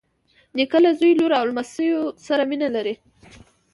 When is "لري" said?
2.75-2.95